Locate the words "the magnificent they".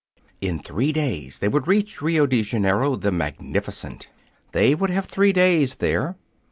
2.95-4.73